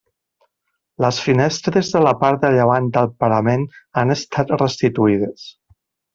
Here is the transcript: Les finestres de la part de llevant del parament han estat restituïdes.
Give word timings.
Les 1.03 1.19
finestres 1.25 1.91
de 1.97 2.01
la 2.07 2.13
part 2.23 2.41
de 2.45 2.51
llevant 2.55 2.87
del 2.97 3.11
parament 3.25 3.67
han 4.05 4.15
estat 4.17 4.55
restituïdes. 4.65 5.47